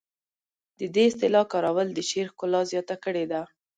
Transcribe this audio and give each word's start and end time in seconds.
د 0.79 0.81
دې 0.95 1.03
اصطلاح 1.09 1.45
کارول 1.53 1.87
د 1.93 1.99
شعر 2.09 2.27
ښکلا 2.31 2.61
زیاته 2.71 2.95
کړې 3.03 3.25
ده 3.31 3.41